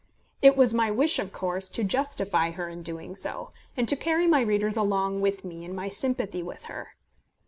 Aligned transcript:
It 0.41 0.57
was 0.57 0.73
my 0.73 0.89
wish 0.89 1.19
of 1.19 1.31
course 1.31 1.69
to 1.69 1.83
justify 1.83 2.49
her 2.49 2.67
in 2.67 2.81
doing 2.81 3.15
so, 3.15 3.51
and 3.77 3.87
to 3.87 3.95
carry 3.95 4.25
my 4.25 4.41
readers 4.41 4.75
along 4.75 5.21
with 5.21 5.45
me 5.45 5.63
in 5.63 5.75
my 5.75 5.89
sympathy 5.89 6.41
with 6.41 6.63
her. 6.63 6.95